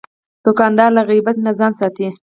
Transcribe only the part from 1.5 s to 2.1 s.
ځان ساتي.